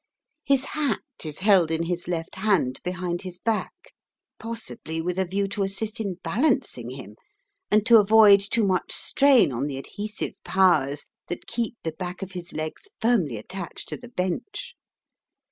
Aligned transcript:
His 0.43 0.65
hat 0.65 1.01
is 1.23 1.41
held 1.45 1.69
in 1.69 1.83
his 1.83 2.07
left 2.07 2.37
hand 2.37 2.79
behind 2.83 3.21
his 3.21 3.37
back 3.37 3.93
possibly 4.39 4.99
with 4.99 5.19
a 5.19 5.25
view 5.25 5.47
to 5.49 5.61
assist 5.61 5.99
in 5.99 6.15
balancing 6.23 6.89
him, 6.89 7.15
and 7.69 7.85
to 7.85 7.97
avoid 7.99 8.39
too 8.41 8.65
much 8.65 8.91
strain 8.91 9.51
on 9.51 9.67
the 9.67 9.77
adhesive 9.77 10.43
powers 10.43 11.05
that 11.27 11.45
keep 11.45 11.75
the 11.83 11.91
back 11.91 12.23
of 12.23 12.31
his 12.31 12.51
legs 12.51 12.87
firmly 12.99 13.37
attached 13.37 13.89
to 13.89 13.95
the 13.97 14.09
bench. 14.09 14.75